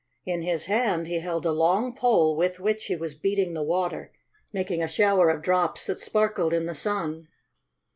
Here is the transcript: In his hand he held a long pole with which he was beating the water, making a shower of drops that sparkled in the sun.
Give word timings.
In 0.25 0.41
his 0.41 0.65
hand 0.65 1.05
he 1.05 1.19
held 1.19 1.45
a 1.45 1.51
long 1.51 1.93
pole 1.95 2.35
with 2.35 2.59
which 2.59 2.85
he 2.85 2.95
was 2.95 3.13
beating 3.13 3.53
the 3.53 3.61
water, 3.61 4.11
making 4.51 4.81
a 4.81 4.87
shower 4.87 5.29
of 5.29 5.43
drops 5.43 5.85
that 5.85 5.99
sparkled 5.99 6.55
in 6.55 6.65
the 6.65 6.73
sun. 6.73 7.27